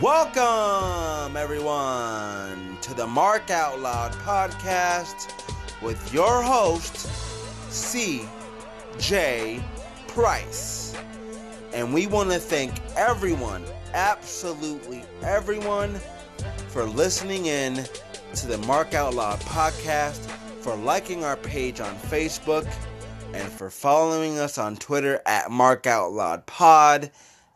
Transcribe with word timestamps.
Welcome, 0.00 1.36
everyone, 1.36 2.78
to 2.82 2.94
the 2.94 3.04
Mark 3.04 3.50
Out 3.50 3.80
Loud 3.80 4.12
podcast 4.12 5.32
with 5.82 6.14
your 6.14 6.40
host, 6.40 7.10
C.J. 7.68 9.60
Price. 10.06 10.94
And 11.72 11.92
we 11.92 12.06
want 12.06 12.30
to 12.30 12.38
thank 12.38 12.74
everyone, 12.94 13.64
absolutely 13.92 15.02
everyone, 15.20 15.98
for 16.68 16.84
listening 16.84 17.46
in 17.46 17.84
to 18.34 18.46
the 18.46 18.58
Mark 18.58 18.94
Out 18.94 19.14
Loud 19.14 19.40
podcast, 19.40 20.20
for 20.60 20.76
liking 20.76 21.24
our 21.24 21.36
page 21.36 21.80
on 21.80 21.96
Facebook, 21.96 22.72
and 23.34 23.50
for 23.50 23.68
following 23.68 24.38
us 24.38 24.58
on 24.58 24.76
Twitter 24.76 25.20
at 25.26 25.50
Mark 25.50 25.88
Out 25.88 26.12
Loud 26.12 26.46
Pod 26.46 27.10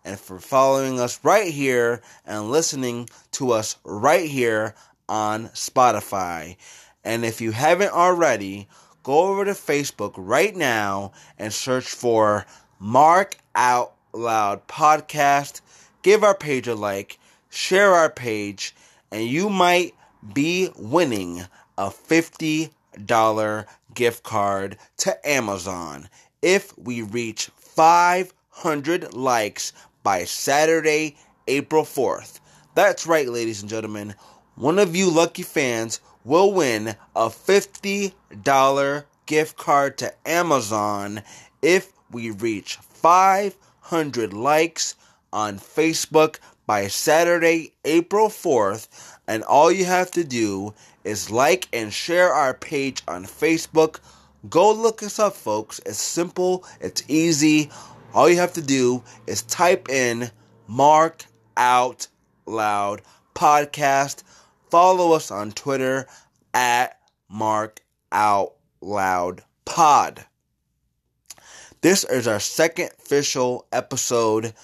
and 0.07 0.19
for 0.19 0.39
following 0.39 1.01
us 1.01 1.19
right 1.25 1.53
here 1.53 2.01
and 2.25 2.51
listening 2.51 3.11
to 3.33 3.51
us 3.51 3.77
right 3.85 4.31
here 4.31 4.75
on 5.09 5.49
Spotify. 5.49 6.57
And 7.05 7.25
if 7.25 7.41
you 7.41 7.51
haven't 7.51 7.93
already, 7.93 8.69
go 9.03 9.27
over 9.29 9.45
to 9.45 9.51
Facebook 9.51 10.15
right 10.17 10.55
now 10.55 11.13
and 11.39 11.53
search 11.53 11.89
for 11.89 12.47
Mark 12.79 13.37
Out 13.57 13.95
Loud 14.13 14.67
Podcast. 14.69 15.61
Give 16.03 16.23
our 16.23 16.37
page 16.37 16.69
a 16.69 16.77
like, 16.77 17.19
share 17.51 17.93
our 17.93 18.11
page, 18.11 18.77
and 19.11 19.27
you 19.27 19.51
might 19.51 19.95
be 20.33 20.71
winning 20.77 21.43
a 21.77 21.91
$50 21.91 23.67
gift 23.95 24.23
card 24.23 24.79
to 24.99 25.29
Amazon 25.29 26.09
if 26.43 26.77
we 26.79 27.03
reach 27.03 27.51
500 27.57 29.15
likes 29.15 29.73
by 30.07 30.23
Saturday, 30.23 31.17
April 31.49 31.83
4th. 31.83 32.39
That's 32.77 33.09
right, 33.09 33.29
ladies 33.29 33.61
and 33.61 33.69
gentlemen. 33.69 34.15
One 34.55 34.79
of 34.79 34.95
you 34.95 35.11
lucky 35.11 35.43
fans 35.43 36.01
will 36.23 36.53
win 36.53 36.95
a 37.17 37.29
$50 37.29 39.05
gift 39.27 39.57
card 39.57 39.99
to 39.99 40.15
Amazon 40.25 41.25
if 41.61 41.91
we 42.13 42.31
reach 42.31 42.77
500 42.77 44.33
likes 44.33 44.95
on 45.33 45.59
Facebook 45.59 46.39
by 46.69 46.87
Saturday, 46.87 47.73
April 47.85 48.29
4th. 48.29 48.87
And 49.27 49.43
all 49.43 49.73
you 49.73 49.87
have 49.87 50.13
to 50.13 50.23
do 50.23 50.73
is 51.03 51.33
like 51.33 51.67
and 51.73 51.93
share 51.93 52.33
our 52.33 52.55
page 52.55 53.03
on 53.09 53.25
Facebook. 53.25 53.99
Go 54.49 54.73
look 54.73 55.03
us 55.03 55.19
up, 55.19 55.35
folks. 55.35 55.81
It's 55.85 55.99
simple, 55.99 56.65
it's 56.81 57.03
easy. 57.09 57.71
All 58.17 58.31
you 58.31 58.37
have 58.37 58.55
to 58.55 58.63
do 58.63 59.03
is 59.27 59.43
type 59.43 59.91
in 59.91 60.31
Mark 60.67 61.27
Out 61.55 62.07
Loud 62.47 63.03
Podcast. 63.35 64.23
Follow 64.71 65.13
us 65.13 65.31
on 65.31 65.53
Twitter 65.53 66.07
at 66.55 66.99
Mark 67.29 67.83
Out 68.11 68.55
Loud 68.81 69.45
Pod. 69.67 70.25
This 71.83 72.05
is 72.05 72.27
our 72.27 72.41
second 72.41 72.89
official 72.99 73.67
episode. 73.71 74.55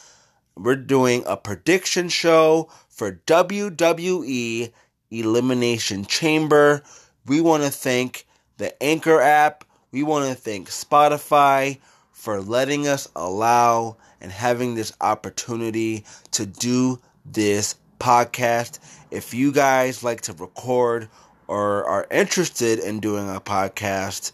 We're 0.56 0.77
doing 0.77 1.22
a 1.27 1.37
prediction 1.37 2.09
show 2.09 2.70
for 2.89 3.20
WWE 3.27 4.72
Elimination 5.11 6.06
Chamber. 6.06 6.83
We 7.27 7.42
want 7.42 7.64
to 7.64 7.70
thank 7.70 8.27
the 8.56 8.83
Anchor 8.83 9.20
app. 9.20 9.64
We 9.91 10.03
want 10.03 10.27
to 10.31 10.34
thank 10.34 10.70
Spotify 10.70 11.81
for 12.23 12.41
letting 12.41 12.87
us 12.87 13.09
allow 13.17 13.97
and 14.20 14.31
having 14.31 14.77
this 14.77 14.92
opportunity 15.01 16.05
to 16.31 16.47
do 16.47 17.01
this 17.27 17.75
podcast. 17.98 18.78
If 19.11 19.34
you 19.34 19.51
guys 19.51 20.05
like 20.05 20.20
to 20.20 20.32
record 20.34 21.09
or 21.49 21.82
are 21.82 22.06
interested 22.12 22.78
in 22.78 23.00
doing 23.00 23.28
a 23.28 23.41
podcast, 23.41 24.31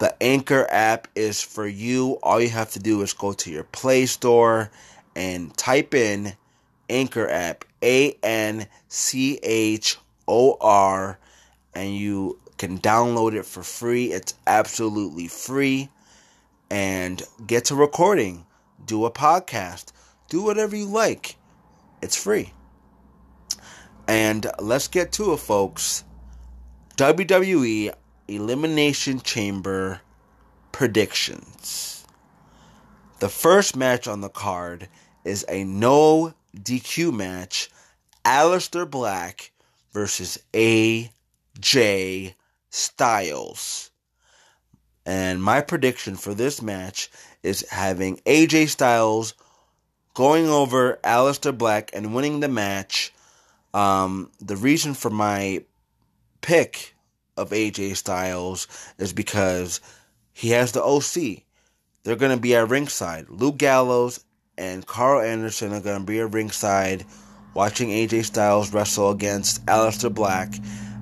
the 0.00 0.20
Anchor 0.20 0.66
app 0.68 1.06
is 1.14 1.40
for 1.40 1.64
you. 1.64 2.18
All 2.24 2.40
you 2.40 2.48
have 2.48 2.72
to 2.72 2.80
do 2.80 3.02
is 3.02 3.12
go 3.12 3.32
to 3.34 3.48
your 3.48 3.62
Play 3.62 4.06
Store 4.06 4.72
and 5.14 5.56
type 5.56 5.94
in 5.94 6.32
Anchor 6.90 7.28
app, 7.28 7.64
A 7.84 8.16
N 8.24 8.66
C 8.88 9.38
H 9.44 9.96
O 10.26 10.56
R, 10.60 11.20
and 11.72 11.96
you 11.96 12.40
can 12.58 12.80
download 12.80 13.34
it 13.34 13.46
for 13.46 13.62
free. 13.62 14.06
It's 14.06 14.34
absolutely 14.48 15.28
free 15.28 15.88
and 16.72 17.22
get 17.46 17.66
to 17.66 17.74
recording, 17.74 18.46
do 18.86 19.04
a 19.04 19.10
podcast, 19.10 19.92
do 20.30 20.42
whatever 20.42 20.74
you 20.74 20.86
like. 20.86 21.36
It's 22.00 22.16
free. 22.16 22.54
And 24.08 24.46
let's 24.58 24.88
get 24.88 25.12
to 25.12 25.34
it, 25.34 25.36
folks. 25.36 26.02
WWE 26.96 27.92
Elimination 28.26 29.20
Chamber 29.20 30.00
predictions. 30.72 32.06
The 33.18 33.28
first 33.28 33.76
match 33.76 34.08
on 34.08 34.22
the 34.22 34.30
card 34.30 34.88
is 35.26 35.44
a 35.50 35.64
no 35.64 36.32
DQ 36.56 37.12
match 37.12 37.70
Aleister 38.24 38.90
Black 38.90 39.52
versus 39.92 40.38
AJ 40.54 42.32
Styles. 42.70 43.91
And 45.04 45.42
my 45.42 45.60
prediction 45.60 46.16
for 46.16 46.34
this 46.34 46.62
match 46.62 47.10
is 47.42 47.68
having 47.70 48.18
AJ 48.18 48.68
Styles 48.68 49.34
going 50.14 50.48
over 50.48 50.98
Aleister 51.02 51.56
Black 51.56 51.90
and 51.92 52.14
winning 52.14 52.40
the 52.40 52.48
match. 52.48 53.12
Um, 53.74 54.30
the 54.40 54.56
reason 54.56 54.94
for 54.94 55.10
my 55.10 55.64
pick 56.40 56.94
of 57.36 57.50
AJ 57.50 57.96
Styles 57.96 58.68
is 58.98 59.12
because 59.12 59.80
he 60.32 60.50
has 60.50 60.72
the 60.72 60.82
OC. 60.82 61.42
They're 62.04 62.16
going 62.16 62.36
to 62.36 62.40
be 62.40 62.54
at 62.54 62.68
ringside. 62.68 63.28
Luke 63.28 63.58
Gallows 63.58 64.24
and 64.58 64.86
Karl 64.86 65.20
Anderson 65.20 65.72
are 65.72 65.80
going 65.80 66.00
to 66.00 66.06
be 66.06 66.20
at 66.20 66.32
ringside 66.32 67.04
watching 67.54 67.88
AJ 67.88 68.24
Styles 68.26 68.72
wrestle 68.72 69.10
against 69.10 69.64
Aleister 69.66 70.12
Black. 70.12 70.54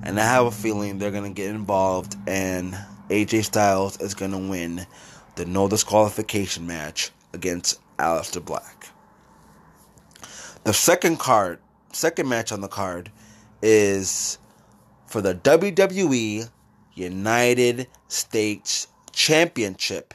And 0.03 0.19
I 0.19 0.23
have 0.23 0.45
a 0.45 0.51
feeling 0.51 0.97
they're 0.97 1.11
going 1.11 1.31
to 1.31 1.41
get 1.41 1.53
involved 1.53 2.15
and 2.27 2.75
AJ 3.11 3.43
Styles 3.43 3.99
is 3.99 4.13
going 4.13 4.31
to 4.31 4.37
win 4.37 4.87
the 5.35 5.45
no 5.45 5.67
disqualification 5.67 6.65
match 6.65 7.11
against 7.33 7.81
Aleister 7.97 8.43
Black. 8.43 8.87
The 10.63 10.73
second 10.73 11.19
card, 11.19 11.59
second 11.91 12.29
match 12.29 12.53
on 12.53 12.61
the 12.61 12.69
card 12.69 13.11
is 13.61 14.37
for 15.07 15.21
the 15.21 15.35
WWE 15.35 16.49
United 16.95 17.87
States 18.07 18.87
Championship. 19.11 20.13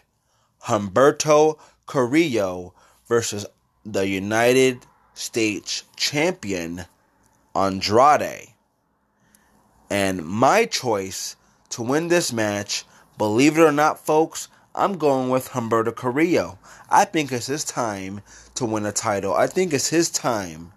Humberto 0.64 1.58
Carrillo 1.84 2.72
versus 3.06 3.44
the 3.84 4.08
United 4.08 4.86
States 5.12 5.84
Champion 5.96 6.86
Andrade. 7.54 8.54
And 9.90 10.24
my 10.24 10.64
choice 10.64 11.36
to 11.76 11.82
win 11.82 12.08
this 12.08 12.32
match. 12.32 12.86
Believe 13.18 13.58
it 13.58 13.60
or 13.60 13.70
not, 13.70 13.98
folks, 13.98 14.48
I'm 14.74 14.96
going 14.96 15.28
with 15.28 15.50
Humberto 15.50 15.94
Carrillo. 15.94 16.58
I 16.88 17.04
think 17.04 17.30
it's 17.30 17.48
his 17.48 17.64
time 17.64 18.22
to 18.54 18.64
win 18.64 18.86
a 18.86 18.92
title. 18.92 19.34
I 19.34 19.46
think 19.46 19.74
it's 19.74 19.90
his 19.90 20.08
time 20.08 20.72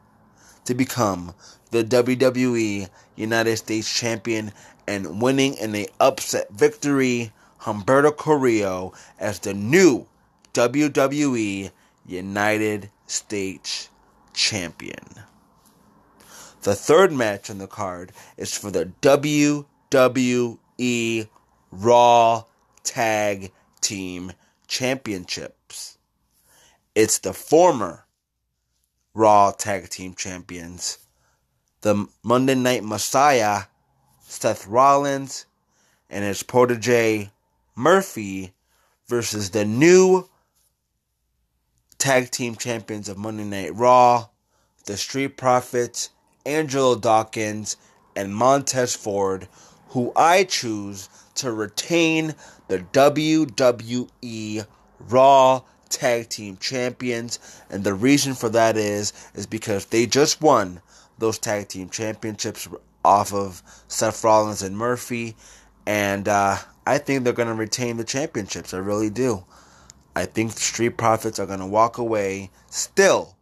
to 0.66 0.74
become 0.74 1.34
the 1.72 1.86
WWE 1.86 2.90
United 3.16 3.56
States 3.56 3.98
Champion 3.98 4.52
and 4.88 5.22
winning 5.22 5.54
in 5.54 5.74
a 5.74 5.88
upset 6.02 6.52
victory. 6.52 7.32
Humberto 7.62 8.12
Carrillo 8.18 8.92
as 9.18 9.40
the 9.40 9.54
new 9.54 10.06
WWE 10.54 11.72
United 12.06 12.90
States 13.08 13.90
Champion. 14.34 15.06
The 16.64 16.76
third 16.76 17.14
match 17.14 17.50
on 17.50 17.58
the 17.58 17.68
card 17.68 18.12
is 18.36 18.58
for 18.58 18.70
the 18.70 18.92
WWE 19.02 20.58
E 20.80 21.26
Raw 21.72 22.46
Tag 22.84 23.52
Team 23.82 24.32
Championships. 24.66 25.98
It's 26.96 27.20
the 27.20 27.34
former 27.34 28.06
Raw 29.14 29.52
Tag 29.52 29.90
Team 29.90 30.16
Champions, 30.16 31.00
the 31.82 32.08
Monday 32.24 32.56
Night 32.56 32.86
Messiah, 32.86 33.64
Seth 34.22 34.66
Rollins, 34.68 35.46
and 36.10 36.24
his 36.24 36.44
protege 36.44 37.32
Murphy 37.76 38.54
versus 39.08 39.50
the 39.50 39.66
new 39.66 40.30
Tag 41.98 42.32
Team 42.32 42.56
Champions 42.56 43.10
of 43.10 43.18
Monday 43.18 43.44
Night 43.44 43.76
Raw, 43.76 44.30
the 44.86 44.96
Street 44.96 45.36
Profits, 45.36 46.12
Angelo 46.46 46.96
Dawkins, 46.96 47.76
and 48.16 48.34
Montez 48.34 48.96
Ford 48.96 49.50
who 49.90 50.12
I 50.16 50.44
choose 50.44 51.10
to 51.36 51.52
retain 51.52 52.36
the 52.68 52.80
WWE 52.80 54.66
Raw 55.00 55.62
Tag 55.90 56.30
Team 56.30 56.58
Champions. 56.58 57.40
And 57.70 57.84
the 57.84 57.94
reason 57.94 58.34
for 58.34 58.50
that 58.50 58.78
is 58.78 59.14
is 59.34 59.46
because 59.46 59.86
they 59.86 60.06
just 60.06 60.42
won 60.42 60.82
those 61.18 61.38
Tag 61.38 61.68
Team 61.68 61.90
Championships 61.90 62.68
off 63.04 63.34
of 63.34 63.64
Seth 63.88 64.24
Rollins 64.24 64.62
and 64.62 64.78
Murphy. 64.78 65.36
And 65.86 66.28
uh, 66.28 66.58
I 66.86 66.98
think 66.98 67.24
they're 67.24 67.34
going 67.34 67.48
to 67.48 67.54
retain 67.54 67.98
the 67.98 68.04
championships. 68.04 68.74
I 68.74 68.78
really 68.78 69.10
do. 69.10 69.44
I 70.16 70.26
think 70.26 70.52
Street 70.52 70.98
Profits 70.98 71.40
are 71.40 71.46
going 71.46 71.60
to 71.60 71.66
walk 71.66 71.98
away 71.98 72.52
still 72.68 73.36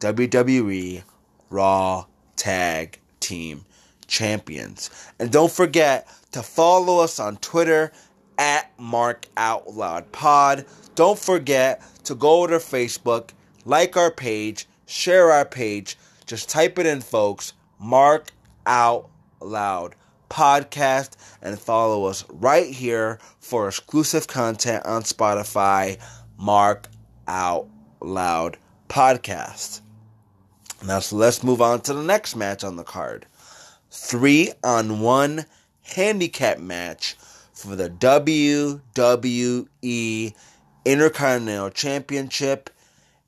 WWE 0.00 1.02
Raw 1.50 2.06
Tag 2.36 2.98
Team 3.20 3.64
Champions. 4.06 4.90
And 5.18 5.30
don't 5.30 5.50
forget 5.50 6.08
to 6.32 6.42
follow 6.42 6.98
us 6.98 7.18
on 7.18 7.36
Twitter 7.38 7.92
at 8.38 8.70
Mark 8.78 9.26
Out 9.36 9.74
Loud 9.74 10.10
Pod. 10.12 10.66
Don't 10.94 11.18
forget 11.18 11.82
to 12.04 12.14
go 12.14 12.46
to 12.46 12.56
Facebook, 12.56 13.30
like 13.64 13.96
our 13.96 14.10
page, 14.10 14.66
share 14.86 15.30
our 15.32 15.44
page. 15.44 15.96
Just 16.26 16.48
type 16.48 16.78
it 16.78 16.86
in, 16.86 17.00
folks. 17.00 17.52
Mark 17.78 18.30
Out 18.66 19.08
Loud 19.40 19.94
Podcast 20.30 21.10
and 21.42 21.58
follow 21.58 22.06
us 22.06 22.24
right 22.30 22.66
here 22.66 23.18
for 23.38 23.68
exclusive 23.68 24.26
content 24.26 24.84
on 24.86 25.02
Spotify. 25.02 26.00
Mark 26.38 26.88
Out 27.28 27.68
Loud 28.00 28.58
Podcast. 28.88 29.80
Now, 30.84 30.98
so 30.98 31.16
let's 31.16 31.42
move 31.42 31.62
on 31.62 31.80
to 31.82 31.94
the 31.94 32.02
next 32.02 32.36
match 32.36 32.62
on 32.64 32.76
the 32.76 32.84
card. 32.84 33.26
Three 33.98 34.52
on 34.62 35.00
one 35.00 35.46
handicap 35.82 36.58
match 36.58 37.16
for 37.52 37.74
the 37.74 37.88
WWE 37.90 39.64
Intercontinental 40.84 41.70
Championship. 41.70 42.70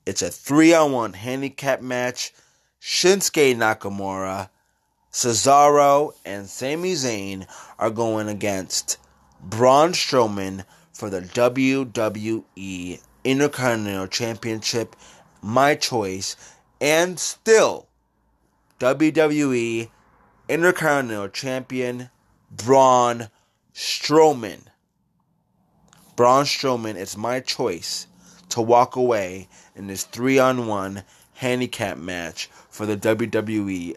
It's 0.06 0.23
a 0.23 0.31
three 0.31 0.73
on 0.75 0.93
one 0.93 1.15
handicap 1.15 1.81
match. 1.81 2.32
Shinsuke 2.81 3.56
Nakamura, 3.56 4.50
Cesaro, 5.11 6.12
and 6.25 6.49
Sami 6.49 6.93
Zayn 6.93 7.49
are 7.79 7.91
going 7.91 8.29
against 8.29 8.99
Braun 9.41 9.93
Strowman 9.93 10.64
for 10.93 11.11
the 11.11 11.23
WWE 11.23 13.00
Intercontinental 13.25 14.06
Championship. 14.06 14.94
My 15.43 15.75
choice. 15.75 16.37
And 16.81 17.19
still, 17.19 17.88
WWE 18.79 19.88
Intercontinental 20.49 21.29
Champion 21.29 22.09
Braun 22.50 23.29
Strowman. 23.75 24.62
Braun 26.17 26.47
Strowman 26.47 26.97
is 26.97 27.19
my 27.19 27.41
choice 27.41 28.06
to 28.49 28.62
walk 28.62 28.97
away 28.97 29.49
in 29.77 29.89
this 29.89 30.05
three 30.05 30.39
on 30.39 30.67
one 30.67 31.05
handicap 31.35 31.99
match 31.99 32.49
for 32.71 32.87
the 32.87 32.97
WWE 32.97 33.95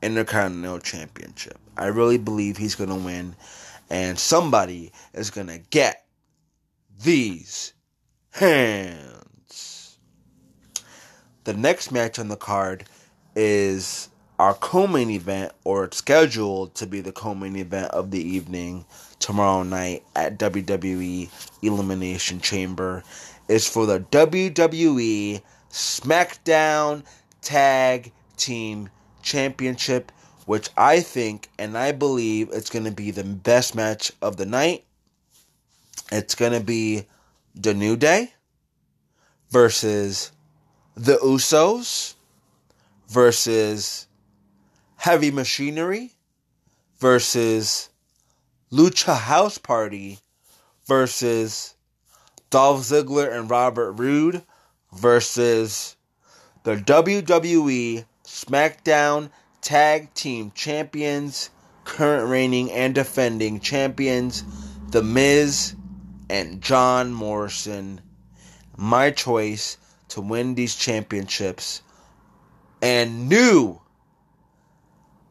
Intercontinental 0.00 0.78
Championship. 0.78 1.58
I 1.76 1.86
really 1.86 2.18
believe 2.18 2.56
he's 2.56 2.76
going 2.76 2.90
to 2.90 2.94
win, 2.96 3.34
and 3.90 4.16
somebody 4.16 4.92
is 5.12 5.30
going 5.30 5.48
to 5.48 5.58
get 5.58 6.06
these 7.02 7.72
hands. 8.30 9.98
The 11.42 11.54
next 11.54 11.90
match 11.90 12.20
on 12.20 12.28
the 12.28 12.36
card 12.36 12.84
is 13.34 14.09
our 14.40 14.54
co-main 14.54 15.10
event, 15.10 15.52
or 15.64 15.86
scheduled 15.92 16.74
to 16.74 16.86
be 16.86 17.02
the 17.02 17.12
co-main 17.12 17.56
event 17.56 17.90
of 17.92 18.10
the 18.10 18.22
evening 18.22 18.86
tomorrow 19.18 19.62
night 19.62 20.02
at 20.16 20.38
WWE 20.38 21.28
Elimination 21.60 22.40
Chamber, 22.40 23.04
is 23.48 23.68
for 23.68 23.84
the 23.84 24.00
WWE 24.00 25.42
SmackDown 25.70 27.02
Tag 27.42 28.12
Team 28.38 28.88
Championship, 29.20 30.10
which 30.46 30.70
I 30.74 31.00
think 31.00 31.50
and 31.58 31.76
I 31.76 31.92
believe 31.92 32.48
it's 32.50 32.70
going 32.70 32.86
to 32.86 32.90
be 32.90 33.10
the 33.10 33.24
best 33.24 33.74
match 33.74 34.10
of 34.22 34.38
the 34.38 34.46
night. 34.46 34.84
It's 36.10 36.34
going 36.34 36.52
to 36.52 36.64
be 36.64 37.04
the 37.54 37.74
New 37.74 37.94
Day 37.94 38.32
versus 39.50 40.32
the 40.94 41.18
Usos 41.18 42.14
versus 43.06 44.06
Heavy 45.00 45.30
Machinery 45.30 46.12
versus 46.98 47.88
Lucha 48.70 49.16
House 49.16 49.56
Party 49.56 50.18
versus 50.86 51.74
Dolph 52.50 52.82
Ziggler 52.82 53.32
and 53.32 53.48
Robert 53.48 53.92
Roode 53.92 54.44
versus 54.92 55.96
the 56.64 56.76
WWE 56.76 58.04
SmackDown 58.24 59.30
Tag 59.62 60.12
Team 60.12 60.52
Champions, 60.54 61.48
current 61.84 62.28
reigning 62.28 62.70
and 62.70 62.94
defending 62.94 63.58
champions, 63.58 64.44
The 64.90 65.02
Miz 65.02 65.76
and 66.28 66.60
John 66.60 67.14
Morrison. 67.14 68.02
My 68.76 69.12
choice 69.12 69.78
to 70.08 70.20
win 70.20 70.56
these 70.56 70.74
championships 70.74 71.80
and 72.82 73.30
new 73.30 73.80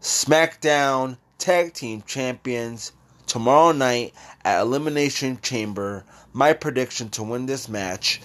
SmackDown 0.01 1.17
Tag 1.39 1.73
Team 1.73 2.03
Champions 2.07 2.93
tomorrow 3.27 3.73
night 3.73 4.13
at 4.45 4.61
Elimination 4.61 5.37
Chamber. 5.41 6.05
My 6.31 6.53
prediction 6.53 7.09
to 7.09 7.23
win 7.23 7.47
this 7.47 7.67
match 7.67 8.21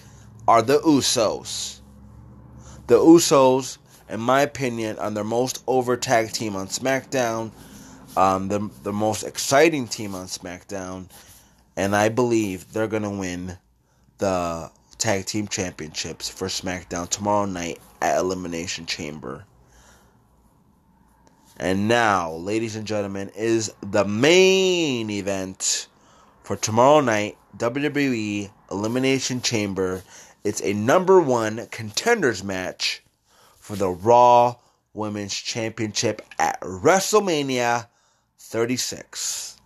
are 0.47 0.63
the 0.63 0.79
Usos. 0.79 1.81
The 2.87 2.99
Usos, 2.99 3.79
in 4.09 4.21
my 4.21 4.43
opinion, 4.43 4.99
are 5.01 5.11
the 5.11 5.25
most 5.25 5.65
over 5.67 5.97
tag 5.97 6.31
team 6.31 6.55
on 6.55 6.69
SmackDown, 6.69 7.51
um, 8.17 8.47
the, 8.47 8.71
the 8.85 8.93
most 8.93 9.25
exciting 9.25 9.89
team 9.89 10.15
on 10.15 10.27
SmackDown, 10.27 11.09
and 11.77 11.97
I 11.97 12.09
believe 12.09 12.73
they're 12.73 12.87
going 12.87 13.03
to 13.03 13.11
win 13.11 13.59
the 14.19 14.71
tag 14.99 15.27
team 15.27 15.49
championships 15.49 16.29
for 16.29 16.47
SmackDown 16.47 17.09
tomorrow 17.09 17.47
night 17.47 17.81
at 18.01 18.19
Elimination 18.19 18.87
Chamber. 18.87 19.45
And 21.57 21.87
now, 21.87 22.33
ladies 22.33 22.75
and 22.75 22.87
gentlemen, 22.87 23.31
is 23.37 23.73
the 23.81 24.05
main 24.05 25.09
event 25.09 25.87
for 26.43 26.57
tomorrow 26.57 27.01
night 27.01 27.39
WWE 27.57 28.51
Elimination 28.73 29.41
Chamber. 29.41 30.03
It's 30.43 30.61
a 30.63 30.73
number 30.73 31.21
one 31.21 31.69
contenders 31.71 32.43
match 32.43 33.05
for 33.61 33.77
the 33.77 33.89
Raw 33.89 34.57
Women's 34.95 35.35
Championship 35.35 36.23
at 36.41 36.61
WrestleMania 36.61 37.87
36. 38.39 39.57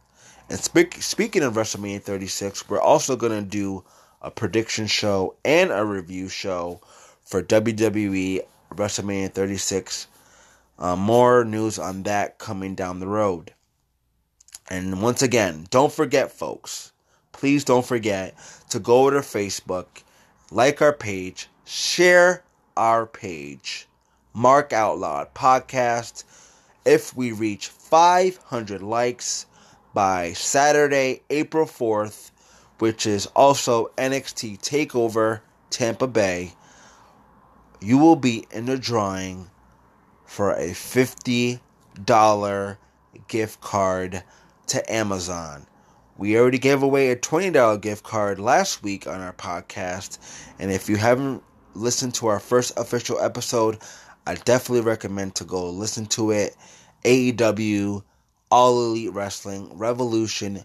And 0.51 0.59
speak, 0.61 1.03
speaking 1.03 1.43
of 1.43 1.55
WrestleMania 1.55 2.03
36, 2.03 2.69
we're 2.69 2.81
also 2.81 3.17
going 3.17 3.33
to 3.33 3.49
do 3.49 3.83
a 4.21 4.31
prediction 4.31 4.87
show 4.87 5.37
and 5.45 5.71
a 5.71 5.85
review 5.85 6.29
show 6.29 6.81
for 7.23 7.43
WWE 7.43 8.43
WrestleMania 8.75 9.33
36 9.33 10.07
uh, 10.79 10.97
more 10.97 11.45
news 11.45 11.79
on 11.79 12.05
that 12.05 12.39
coming 12.39 12.75
down 12.75 13.01
the 13.01 13.07
road. 13.07 13.53
And 14.71 15.03
once 15.03 15.23
again, 15.23 15.67
don't 15.71 15.93
forget, 15.93 16.31
folks, 16.31 16.93
please 17.33 17.65
don't 17.65 17.87
forget 17.87 18.35
to 18.71 18.79
go 18.79 19.11
to 19.11 19.19
Facebook, 19.19 20.03
like 20.51 20.83
our 20.83 20.93
page, 20.93 21.49
share 21.65 22.45
our 22.77 23.07
page, 23.07 23.89
Mark 24.35 24.73
Out 24.73 24.99
Loud 24.99 25.35
Podcast. 25.35 26.25
If 26.85 27.17
we 27.17 27.33
reach 27.33 27.69
500 27.69 28.83
likes 28.83 29.47
by 29.95 30.33
Saturday, 30.35 31.23
April 31.31 31.67
4th, 31.67 32.31
which 32.79 33.07
is 33.07 33.27
also 33.35 33.91
NXT 33.97 34.61
TakeOver 34.61 35.41
Tampa 35.71 36.07
Bay, 36.07 36.53
you 37.81 37.99
will 37.99 38.17
be 38.17 38.47
in 38.51 38.67
the 38.67 38.79
drawing 38.79 39.51
for 40.29 40.53
a 40.53 40.71
$50 40.71 41.59
gift 43.27 43.61
card 43.61 44.23
to 44.67 44.93
Amazon. 44.93 45.67
We 46.19 46.39
already 46.39 46.59
gave 46.59 46.83
away 46.83 47.11
a 47.11 47.17
$20 47.17 47.81
gift 47.81 48.05
card 48.05 48.39
last 48.39 48.83
week 48.83 49.07
on 49.07 49.23
our 49.23 49.33
podcast. 49.33 50.19
And 50.59 50.71
if 50.71 50.89
you 50.89 50.97
haven't 50.97 51.43
listened 51.75 52.15
to 52.17 52.27
our 52.27 52.41
first 52.41 52.79
official 52.79 53.19
episode, 53.19 53.79
I 54.27 54.35
definitely 54.35 54.83
recommend 54.83 55.35
to 55.37 55.45
go 55.45 55.71
listen 55.71 56.05
to 56.07 56.33
it. 56.33 56.55
AEW 57.05 58.03
All 58.51 58.85
Elite 58.85 59.13
Wrestling 59.13 59.79
Revolution 59.79 60.65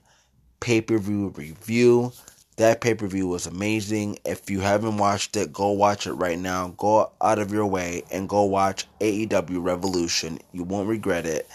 pay 0.59 0.81
per 0.81 0.97
view 0.97 1.29
review. 1.37 2.11
That 2.57 2.81
pay 2.81 2.93
per 2.93 3.07
view 3.07 3.27
was 3.27 3.47
amazing. 3.47 4.19
If 4.25 4.49
you 4.49 4.59
haven't 4.61 4.97
watched 4.97 5.35
it, 5.35 5.51
go 5.51 5.71
watch 5.71 6.05
it 6.05 6.13
right 6.13 6.37
now. 6.37 6.69
Go 6.77 7.11
out 7.21 7.39
of 7.39 7.51
your 7.51 7.65
way 7.65 8.03
and 8.11 8.29
go 8.29 8.43
watch 8.43 8.85
AEW 9.01 9.63
Revolution. 9.63 10.39
You 10.51 10.63
won't 10.63 10.87
regret 10.87 11.25
it. 11.25 11.47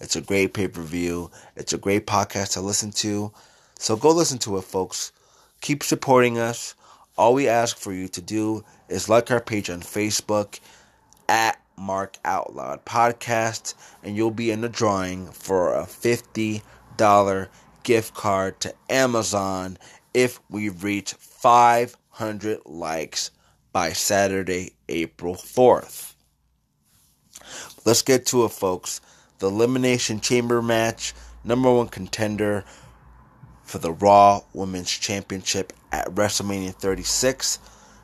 It's 0.00 0.16
a 0.16 0.20
great 0.22 0.54
pay 0.54 0.68
per 0.68 0.82
view. 0.82 1.30
It's 1.56 1.72
a 1.74 1.78
great 1.78 2.06
podcast 2.06 2.52
to 2.54 2.60
listen 2.62 2.90
to. 2.92 3.32
So 3.78 3.96
go 3.96 4.10
listen 4.10 4.38
to 4.40 4.56
it, 4.56 4.62
folks. 4.64 5.12
Keep 5.60 5.82
supporting 5.82 6.38
us. 6.38 6.74
all 7.18 7.34
we 7.34 7.48
ask 7.48 7.76
for 7.78 7.92
you 7.92 8.08
to 8.08 8.20
do 8.20 8.64
is 8.88 9.08
like 9.08 9.30
our 9.30 9.40
page 9.40 9.70
on 9.70 9.80
Facebook 9.80 10.60
at 11.28 11.60
Mark 11.76 12.16
Out 12.24 12.54
Loud 12.54 12.84
Podcast, 12.84 13.74
and 14.02 14.16
you'll 14.16 14.30
be 14.30 14.50
in 14.50 14.60
the 14.60 14.68
drawing 14.68 15.26
for 15.30 15.74
a 15.74 15.82
$50 15.84 16.62
gift 17.82 18.14
card 18.14 18.60
to 18.60 18.74
Amazon 18.90 19.78
if 20.16 20.40
we 20.48 20.70
reach 20.70 21.12
500 21.12 22.60
likes 22.64 23.30
by 23.70 23.92
Saturday, 23.92 24.72
April 24.88 25.34
4th. 25.34 26.14
Let's 27.84 28.00
get 28.00 28.24
to 28.26 28.46
it, 28.46 28.52
folks. 28.52 29.02
The 29.40 29.48
Elimination 29.48 30.20
Chamber 30.20 30.62
match, 30.62 31.12
number 31.44 31.70
one 31.70 31.88
contender 31.88 32.64
for 33.62 33.76
the 33.76 33.92
Raw 33.92 34.40
Women's 34.54 34.90
Championship 34.90 35.74
at 35.92 36.06
WrestleMania 36.06 36.74
36. 36.74 37.58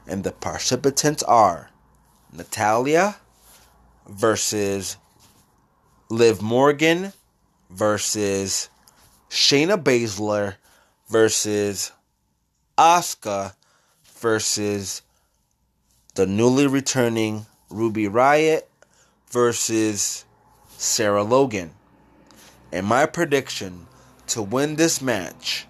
And 0.06 0.22
the 0.22 0.32
participants 0.32 1.22
are 1.22 1.70
Natalya 2.30 3.16
versus 4.06 4.98
Liv 6.10 6.42
Morgan 6.42 7.14
versus 7.70 8.68
Shayna 9.30 9.82
Baszler 9.82 10.56
versus 11.08 11.92
Asuka 12.82 13.54
versus 14.16 15.02
the 16.16 16.26
newly 16.26 16.66
returning 16.66 17.46
Ruby 17.70 18.06
Riott 18.06 18.62
versus 19.30 20.24
Sarah 20.78 21.22
Logan. 21.22 21.70
And 22.72 22.84
my 22.84 23.06
prediction 23.06 23.86
to 24.26 24.42
win 24.42 24.74
this 24.74 25.00
match 25.00 25.68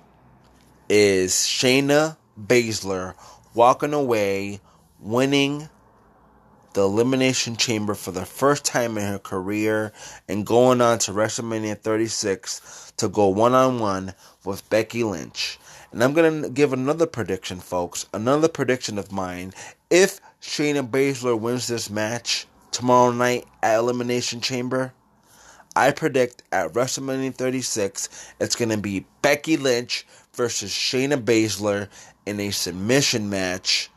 is 0.89 1.33
Shayna 1.33 2.17
Baszler 2.41 3.15
walking 3.53 3.93
away 3.93 4.61
winning 4.99 5.69
the 6.73 6.81
Elimination 6.81 7.57
Chamber 7.57 7.95
for 7.95 8.13
the 8.13 8.25
first 8.25 8.65
time 8.65 8.97
in 8.97 9.05
her 9.05 9.19
career 9.19 9.93
and 10.29 10.47
going 10.47 10.81
on 10.81 10.99
to 11.01 11.13
WrestleMania 11.13 11.79
36 11.79 12.95
to 12.97 13.11
go 13.11 13.29
one 13.29 13.53
on 13.53 13.81
one 13.81 14.15
with 14.47 14.67
Becky 14.71 15.05
Lynch. 15.05 15.59
And 15.93 16.03
I'm 16.03 16.15
going 16.15 16.43
to 16.43 16.49
give 16.49 16.73
another 16.73 17.07
prediction, 17.07 17.61
folks. 17.61 18.07
Another 18.15 18.49
prediction 18.49 18.99
of 18.99 19.13
mine. 19.13 19.53
If 19.91 20.21
Shayna 20.41 20.89
Baszler 20.89 21.39
wins 21.39 21.67
this 21.67 21.91
match 21.91 22.47
tomorrow 22.71 23.13
night 23.13 23.47
at 23.63 23.79
Elimination 23.79 24.41
Chamber, 24.41 24.95
I 25.77 25.91
predict 25.91 26.43
at 26.53 26.73
WrestleMania 26.73 27.35
36 27.35 28.09
it's 28.41 28.57
going 28.57 28.69
to 28.71 28.77
be 28.77 29.07
Becky 29.23 29.57
Lynch 29.57 30.07
versus 30.35 30.71
Shayna 30.71 31.23
Baszler 31.23 31.89
in 32.27 32.41
a 32.41 32.51
submission 32.51 33.31
match 33.31 33.91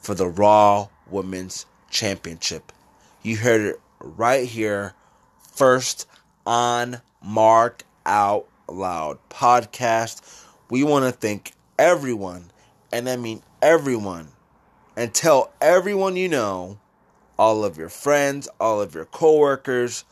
for 0.00 0.14
the 0.14 0.28
Raw 0.28 0.88
Women's 1.10 1.66
Championship. 1.90 2.72
You 3.22 3.36
heard 3.36 3.60
it 3.60 3.80
right 4.00 4.48
here, 4.48 4.94
first 5.54 6.08
on 6.44 7.00
Mark 7.22 7.84
Out 8.04 8.48
Loud 8.68 9.18
podcast. 9.28 10.41
We 10.72 10.84
want 10.84 11.04
to 11.04 11.12
thank 11.12 11.52
everyone, 11.78 12.50
and 12.90 13.06
I 13.06 13.16
mean 13.16 13.42
everyone, 13.60 14.28
and 14.96 15.12
tell 15.12 15.52
everyone 15.60 16.16
you 16.16 16.30
know, 16.30 16.78
all 17.38 17.62
of 17.62 17.76
your 17.76 17.90
friends, 17.90 18.48
all 18.58 18.80
of 18.80 18.94
your 18.94 19.04
coworkers, 19.04 20.04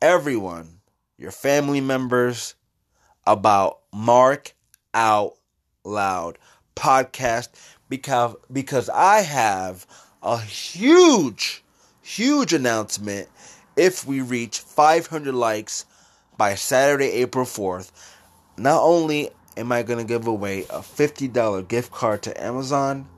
everyone, 0.00 0.80
your 1.18 1.30
family 1.30 1.80
members, 1.80 2.56
about 3.28 3.78
Mark 3.92 4.56
Out 4.92 5.34
Loud 5.84 6.36
podcast 6.74 7.50
because 7.88 8.34
because 8.52 8.88
I 8.88 9.20
have 9.20 9.86
a 10.20 10.40
huge 10.40 11.62
huge 12.02 12.52
announcement 12.52 13.28
if 13.76 14.04
we 14.04 14.20
reach 14.20 14.58
500 14.58 15.32
likes 15.32 15.86
by 16.36 16.56
Saturday 16.56 17.12
April 17.12 17.44
4th. 17.46 17.92
Not 18.58 18.82
only 18.82 19.30
am 19.56 19.72
I 19.72 19.82
going 19.82 19.98
to 19.98 20.04
give 20.04 20.26
away 20.26 20.62
a 20.64 20.80
$50 20.80 21.68
gift 21.68 21.92
card 21.92 22.22
to 22.22 22.42
Amazon, 22.42 23.08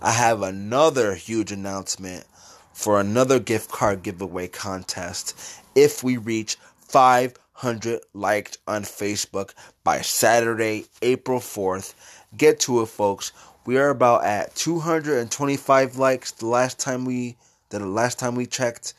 I 0.00 0.12
have 0.12 0.42
another 0.42 1.14
huge 1.14 1.52
announcement 1.52 2.24
for 2.72 3.00
another 3.00 3.38
gift 3.38 3.70
card 3.70 4.02
giveaway 4.02 4.48
contest 4.48 5.34
if 5.74 6.02
we 6.02 6.16
reach 6.16 6.56
500 6.88 8.00
liked 8.14 8.58
on 8.66 8.82
Facebook 8.82 9.52
by 9.84 10.00
Saturday, 10.00 10.86
April 11.02 11.40
4th. 11.40 11.94
Get 12.36 12.60
to 12.60 12.82
it, 12.82 12.86
folks. 12.86 13.32
We 13.66 13.76
are 13.76 13.90
about 13.90 14.24
at 14.24 14.54
225 14.54 15.96
likes 15.96 16.30
the 16.32 16.46
last 16.46 16.78
time 16.78 17.04
we 17.04 17.36
the 17.68 17.78
last 17.86 18.18
time 18.18 18.34
we 18.34 18.46
checked. 18.46 18.94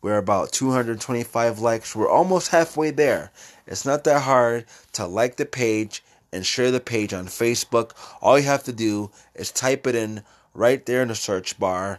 We're 0.00 0.18
about 0.18 0.52
225 0.52 1.58
likes. 1.58 1.94
We're 1.94 2.08
almost 2.08 2.48
halfway 2.48 2.90
there. 2.90 3.30
It's 3.66 3.84
not 3.84 4.04
that 4.04 4.22
hard 4.22 4.64
to 4.92 5.06
like 5.06 5.36
the 5.36 5.44
page 5.46 6.02
and 6.32 6.44
share 6.44 6.70
the 6.70 6.80
page 6.80 7.12
on 7.12 7.26
Facebook. 7.26 7.92
All 8.20 8.38
you 8.38 8.44
have 8.44 8.64
to 8.64 8.72
do 8.72 9.10
is 9.34 9.50
type 9.50 9.86
it 9.86 9.94
in 9.94 10.22
right 10.54 10.84
there 10.86 11.02
in 11.02 11.08
the 11.08 11.14
search 11.14 11.58
bar. 11.58 11.98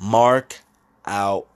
Mark 0.00 0.60
out 1.06 1.46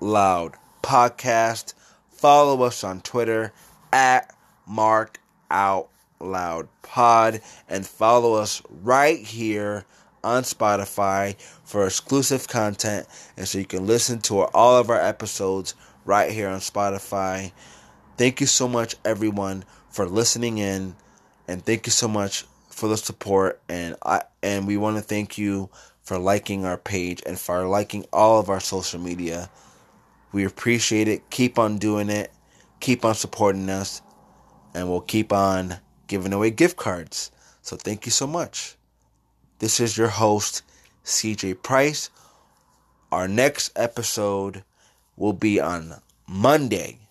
loud 0.00 0.54
podcast. 0.82 1.74
Follow 2.10 2.62
us 2.62 2.84
on 2.84 3.00
Twitter 3.00 3.52
at 3.92 4.34
Mark 4.66 5.20
Out 5.50 5.88
Loud 6.20 6.68
Pod 6.82 7.40
and 7.68 7.86
follow 7.86 8.34
us 8.34 8.62
right 8.82 9.18
here 9.18 9.84
on 10.24 10.42
Spotify 10.42 11.36
for 11.64 11.86
exclusive 11.86 12.48
content 12.48 13.06
and 13.36 13.46
so 13.46 13.58
you 13.58 13.66
can 13.66 13.86
listen 13.86 14.20
to 14.20 14.40
all 14.40 14.76
of 14.76 14.90
our 14.90 15.00
episodes 15.00 15.74
right 16.04 16.32
here 16.32 16.48
on 16.48 16.58
Spotify. 16.60 17.52
Thank 18.16 18.40
you 18.40 18.46
so 18.46 18.66
much 18.66 18.96
everyone 19.04 19.64
for 19.90 20.06
listening 20.06 20.58
in 20.58 20.96
and 21.48 21.64
thank 21.64 21.86
you 21.86 21.92
so 21.92 22.08
much 22.08 22.44
for 22.70 22.88
the 22.88 22.96
support 22.96 23.60
and 23.68 23.96
I 24.04 24.22
and 24.42 24.66
we 24.66 24.76
want 24.76 24.96
to 24.96 25.02
thank 25.02 25.38
you 25.38 25.70
for 26.02 26.18
liking 26.18 26.64
our 26.64 26.76
page 26.76 27.22
and 27.26 27.38
for 27.38 27.66
liking 27.66 28.04
all 28.12 28.38
of 28.38 28.48
our 28.48 28.60
social 28.60 29.00
media. 29.00 29.50
We 30.32 30.44
appreciate 30.44 31.08
it. 31.08 31.30
Keep 31.30 31.58
on 31.58 31.78
doing 31.78 32.10
it. 32.10 32.30
Keep 32.78 33.04
on 33.04 33.14
supporting 33.14 33.68
us. 33.68 34.02
And 34.72 34.88
we'll 34.88 35.00
keep 35.00 35.32
on 35.32 35.78
giving 36.06 36.32
away 36.32 36.50
gift 36.50 36.76
cards. 36.76 37.32
So 37.62 37.76
thank 37.76 38.06
you 38.06 38.12
so 38.12 38.26
much. 38.26 38.76
This 39.58 39.80
is 39.80 39.96
your 39.96 40.08
host, 40.08 40.62
CJ 41.04 41.62
Price. 41.62 42.10
Our 43.10 43.26
next 43.26 43.72
episode 43.74 44.62
will 45.16 45.32
be 45.32 45.58
on 45.58 45.94
Monday, 46.28 47.08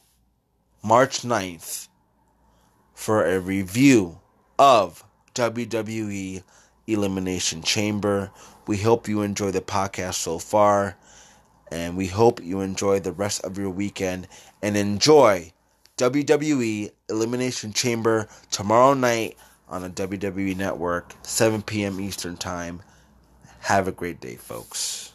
March 0.83 1.23
9th, 1.23 1.89
for 2.93 3.25
a 3.25 3.39
review 3.39 4.19
of 4.57 5.03
WWE 5.33 6.43
Elimination 6.87 7.61
Chamber. 7.61 8.31
We 8.67 8.77
hope 8.77 9.07
you 9.07 9.21
enjoy 9.21 9.51
the 9.51 9.61
podcast 9.61 10.15
so 10.15 10.39
far. 10.39 10.97
And 11.71 11.97
we 11.97 12.07
hope 12.07 12.43
you 12.43 12.61
enjoy 12.61 12.99
the 12.99 13.11
rest 13.11 13.43
of 13.43 13.57
your 13.57 13.69
weekend 13.69 14.27
and 14.61 14.77
enjoy 14.77 15.51
WWE 15.97 16.91
Elimination 17.09 17.73
Chamber 17.73 18.27
tomorrow 18.51 18.93
night 18.93 19.37
on 19.67 19.81
the 19.81 19.89
WWE 19.89 20.55
Network, 20.55 21.13
7 21.23 21.61
p.m. 21.63 21.99
Eastern 21.99 22.37
Time. 22.37 22.81
Have 23.61 23.87
a 23.87 23.91
great 23.91 24.21
day, 24.21 24.35
folks. 24.35 25.14